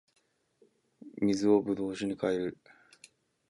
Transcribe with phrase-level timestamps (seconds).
[1.19, 2.57] 水を葡萄酒に変える